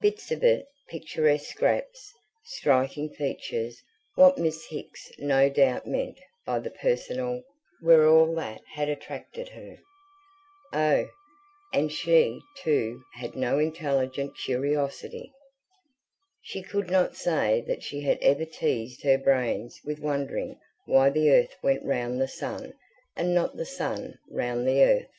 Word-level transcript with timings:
Bits 0.00 0.32
of 0.32 0.42
it, 0.42 0.66
picturesque 0.88 1.50
scraps, 1.52 2.12
striking 2.42 3.08
features 3.10 3.80
what 4.16 4.36
Miss 4.36 4.66
Hicks 4.68 5.12
no 5.20 5.48
doubt 5.48 5.86
meant 5.86 6.18
by 6.44 6.58
the 6.58 6.68
personal 6.72 7.44
were 7.80 8.04
all 8.08 8.34
that 8.34 8.60
had 8.72 8.88
attracted 8.88 9.50
her. 9.50 9.78
Oh, 10.72 11.08
and 11.72 11.92
she, 11.92 12.40
too, 12.58 13.04
had 13.14 13.36
no 13.36 13.60
intelligent 13.60 14.36
curiosity. 14.36 15.32
She 16.42 16.60
could 16.60 16.90
not 16.90 17.14
say 17.14 17.60
that 17.68 17.84
she 17.84 18.00
had 18.00 18.18
ever 18.20 18.44
teased 18.44 19.04
her 19.04 19.16
brains 19.16 19.78
with 19.84 20.00
wondering 20.00 20.58
why 20.86 21.08
the 21.10 21.30
earth 21.30 21.54
went 21.62 21.84
round 21.84 22.20
the 22.20 22.26
sun 22.26 22.74
and 23.14 23.32
not 23.32 23.54
the 23.54 23.64
sun 23.64 24.18
round 24.28 24.66
the 24.66 24.82
earth. 24.82 25.12